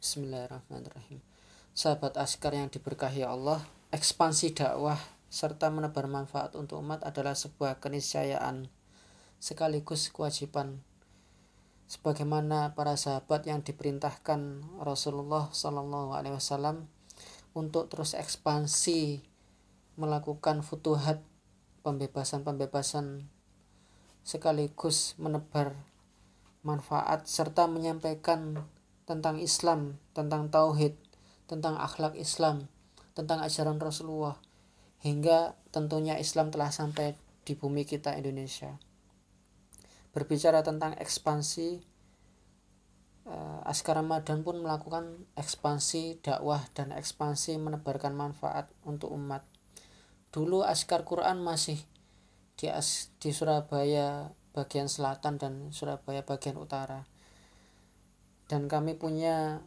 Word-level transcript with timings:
Bismillahirrahmanirrahim. 0.00 1.20
Sahabat 1.76 2.16
askar 2.16 2.56
yang 2.56 2.72
diberkahi 2.72 3.20
Allah, 3.20 3.60
ekspansi 3.92 4.56
dakwah 4.56 4.96
serta 5.28 5.68
menebar 5.68 6.08
manfaat 6.08 6.56
untuk 6.56 6.80
umat 6.80 7.04
adalah 7.04 7.36
sebuah 7.36 7.84
keniscayaan 7.84 8.72
sekaligus 9.36 10.08
kewajiban 10.08 10.80
sebagaimana 11.84 12.72
para 12.72 12.96
sahabat 12.96 13.44
yang 13.44 13.60
diperintahkan 13.60 14.64
Rasulullah 14.80 15.52
Wasallam 15.52 16.88
untuk 17.52 17.92
terus 17.92 18.16
ekspansi 18.16 19.20
melakukan 20.00 20.64
futuhat 20.64 21.20
pembebasan-pembebasan 21.84 23.28
sekaligus 24.24 25.12
menebar 25.20 25.76
manfaat 26.64 27.28
serta 27.28 27.68
menyampaikan 27.68 28.64
tentang 29.10 29.42
Islam, 29.42 29.98
tentang 30.14 30.46
tauhid, 30.54 30.94
tentang 31.50 31.74
akhlak 31.74 32.14
Islam, 32.14 32.70
tentang 33.10 33.42
ajaran 33.42 33.82
Rasulullah 33.82 34.38
hingga 35.02 35.58
tentunya 35.74 36.14
Islam 36.14 36.54
telah 36.54 36.70
sampai 36.70 37.18
di 37.42 37.58
bumi 37.58 37.82
kita 37.82 38.14
Indonesia. 38.14 38.78
Berbicara 40.14 40.62
tentang 40.62 40.94
ekspansi 40.94 41.82
eh, 43.26 43.60
Askar 43.66 43.98
Ramadan 43.98 44.46
pun 44.46 44.62
melakukan 44.62 45.26
ekspansi 45.34 46.22
dakwah 46.22 46.62
dan 46.78 46.94
ekspansi 46.94 47.58
menebarkan 47.58 48.14
manfaat 48.14 48.70
untuk 48.86 49.10
umat. 49.10 49.42
Dulu 50.30 50.62
Askar 50.62 51.02
Quran 51.02 51.42
masih 51.42 51.82
di, 52.54 52.70
di 53.18 53.30
Surabaya 53.34 54.30
bagian 54.54 54.86
selatan 54.86 55.34
dan 55.42 55.52
Surabaya 55.74 56.22
bagian 56.22 56.54
utara 56.54 57.10
dan 58.50 58.66
kami 58.66 58.98
punya 58.98 59.62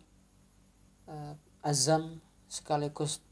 uh, 1.07 1.39
azam 1.63 2.19
sekaligus 2.51 3.23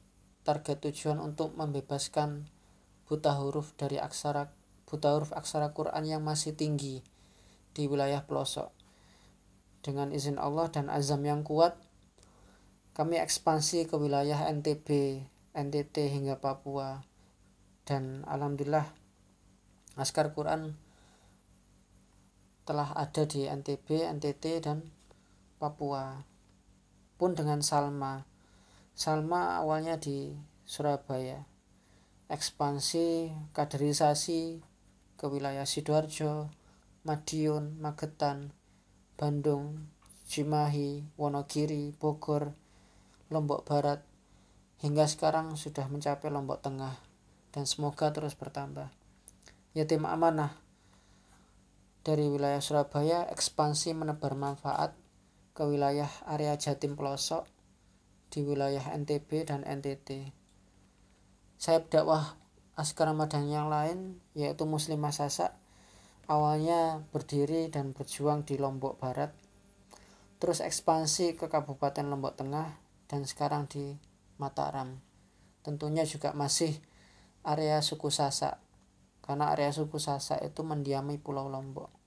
target 0.48 0.80
tujuan 0.80 1.20
untuk 1.20 1.52
membebaskan 1.60 2.48
buta 3.04 3.36
huruf 3.36 3.76
dari 3.76 4.00
aksara 4.00 4.48
buta 4.88 5.12
huruf 5.12 5.36
aksara 5.36 5.76
Quran 5.76 6.08
yang 6.08 6.24
masih 6.24 6.56
tinggi 6.56 7.04
di 7.76 7.84
wilayah 7.92 8.24
pelosok. 8.24 8.72
Dengan 9.84 10.16
izin 10.16 10.40
Allah 10.40 10.72
dan 10.72 10.88
azam 10.88 11.20
yang 11.28 11.44
kuat, 11.44 11.76
kami 12.96 13.20
ekspansi 13.20 13.92
ke 13.92 13.96
wilayah 14.00 14.48
NTB, 14.52 15.20
NTT 15.52 15.96
hingga 16.12 16.40
Papua. 16.40 17.04
Dan 17.84 18.24
alhamdulillah 18.28 18.88
Askar 20.00 20.32
Quran 20.32 20.80
telah 22.64 22.94
ada 22.96 23.28
di 23.28 23.48
NTB, 23.48 24.08
NTT 24.16 24.46
dan 24.64 24.86
Papua. 25.62 26.26
Pun 27.22 27.38
dengan 27.38 27.62
Salma. 27.62 28.26
Salma 28.98 29.62
awalnya 29.62 30.02
di 30.02 30.34
Surabaya. 30.66 31.46
Ekspansi 32.34 33.30
kaderisasi 33.54 34.58
ke 35.22 35.26
wilayah 35.30 35.70
Sidoarjo 35.70 36.50
Madiun 37.06 37.78
Magetan 37.78 38.58
Bandung 39.14 39.86
Cimahi 40.26 41.06
Wonogiri 41.14 41.94
Bogor 41.94 42.58
Lombok 43.30 43.62
Barat. 43.62 44.02
Hingga 44.82 45.06
sekarang 45.06 45.54
sudah 45.54 45.86
mencapai 45.94 46.34
Lombok 46.34 46.66
Tengah 46.66 46.98
dan 47.54 47.70
semoga 47.70 48.10
terus 48.10 48.34
bertambah. 48.34 48.90
Yatim 49.78 50.10
amanah. 50.10 50.58
Dari 52.02 52.26
wilayah 52.34 52.58
Surabaya 52.58 53.30
ekspansi 53.30 53.94
menebar 53.94 54.34
manfaat 54.34 54.98
ke 55.52 55.68
wilayah 55.68 56.08
area 56.32 56.56
Jatim 56.56 56.96
Pelosok 56.96 57.44
di 58.32 58.48
wilayah 58.48 58.96
NTB 58.96 59.44
dan 59.44 59.68
NTT. 59.68 60.32
Sayap 61.60 61.92
dakwah 61.92 62.40
Askar 62.80 63.12
Ramadan 63.12 63.52
yang 63.52 63.68
lain 63.68 64.24
yaitu 64.32 64.64
Muslim 64.64 65.04
Masasa 65.04 65.60
awalnya 66.32 67.04
berdiri 67.12 67.68
dan 67.68 67.92
berjuang 67.92 68.48
di 68.48 68.56
Lombok 68.56 68.98
Barat 68.98 69.36
terus 70.42 70.64
ekspansi 70.64 71.38
ke 71.38 71.52
Kabupaten 71.52 72.08
Lombok 72.08 72.40
Tengah 72.40 72.80
dan 73.12 73.28
sekarang 73.28 73.68
di 73.68 73.94
Mataram. 74.40 74.98
Tentunya 75.62 76.08
juga 76.08 76.34
masih 76.34 76.74
area 77.46 77.78
suku 77.84 78.10
Sasak 78.10 78.58
karena 79.22 79.54
area 79.54 79.70
suku 79.70 80.02
Sasak 80.02 80.42
itu 80.42 80.66
mendiami 80.66 81.22
Pulau 81.22 81.46
Lombok 81.52 82.01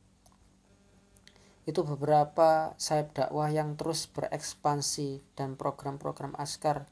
itu 1.65 1.81
beberapa 1.81 2.77
sayap 2.77 3.17
dakwah 3.17 3.49
yang 3.49 3.77
terus 3.81 4.05
berekspansi 4.13 5.25
dan 5.33 5.57
program-program 5.57 6.37
askar 6.37 6.85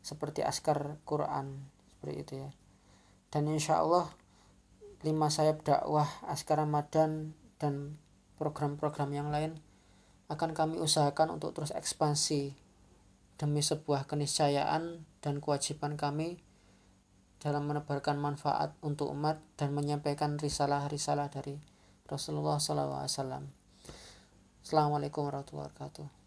seperti 0.00 0.46
askar 0.46 0.96
Quran 1.02 1.66
seperti 1.90 2.14
itu 2.22 2.32
ya. 2.46 2.50
Dan 3.30 3.50
insya 3.50 3.82
Allah 3.82 4.06
lima 5.02 5.28
sayap 5.28 5.66
dakwah 5.66 6.06
askar 6.30 6.62
Ramadan 6.62 7.34
dan 7.58 7.98
program-program 8.38 9.10
yang 9.10 9.28
lain 9.34 9.58
akan 10.30 10.54
kami 10.54 10.78
usahakan 10.78 11.34
untuk 11.34 11.52
terus 11.58 11.74
ekspansi 11.74 12.54
demi 13.34 13.66
sebuah 13.66 14.06
keniscayaan 14.06 15.02
dan 15.18 15.42
kewajiban 15.42 15.98
kami 15.98 16.38
dalam 17.40 17.66
menebarkan 17.66 18.20
manfaat 18.20 18.76
untuk 18.84 19.10
umat 19.10 19.40
dan 19.56 19.72
menyampaikan 19.72 20.36
risalah-risalah 20.36 21.32
dari 21.32 21.56
Rasulullah 22.10 22.58
SAW. 22.58 23.06
Assalamualaikum 24.60 25.30
warahmatullahi 25.30 25.70
wabarakatuh. 25.70 26.19